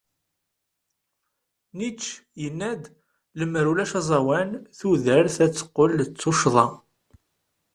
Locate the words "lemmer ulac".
3.39-3.91